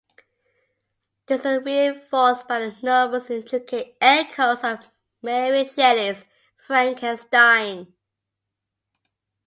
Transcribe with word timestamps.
This 1.27 1.45
is 1.45 1.61
reinforced 1.63 2.47
by 2.47 2.57
the 2.59 2.75
novel's 2.81 3.29
intricate 3.29 3.97
echoes 4.01 4.63
of 4.63 4.79
Mary 5.21 5.63
Shelley's 5.63 6.25
"Frankenstein". 6.57 7.93